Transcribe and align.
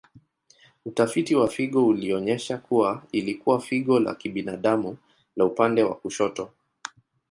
Utafiti 0.85 1.35
wa 1.35 1.47
figo 1.47 1.87
ulionyesha 1.87 2.57
kuwa 2.57 3.03
ilikuwa 3.11 3.59
figo 3.59 3.99
la 3.99 4.15
kibinadamu 4.15 4.97
la 5.35 5.45
upande 5.45 5.83
wa 5.83 5.95
kushoto. 5.95 6.51